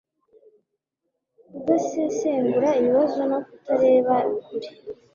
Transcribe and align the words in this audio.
kudasesengura 1.53 2.69
ibibazo 2.79 3.19
no 3.31 3.37
kutareba 3.45 4.15
kure 4.45 4.69